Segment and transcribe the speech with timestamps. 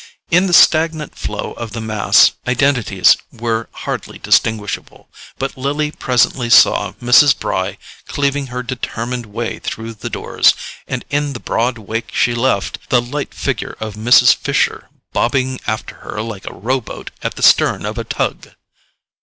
[0.31, 6.93] In the stagnant flow of the mass, identities were hardly distinguishable; but Lily presently saw
[6.93, 7.37] Mrs.
[7.37, 7.77] Bry
[8.07, 10.55] cleaving her determined way through the doors,
[10.87, 14.33] and, in the broad wake she left, the light figure of Mrs.
[14.33, 18.53] Fisher bobbing after her like a row boat at the stern of a tug.